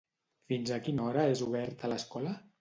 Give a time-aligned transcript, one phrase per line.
[0.51, 2.35] Fins a quina hora és oberta l'escola?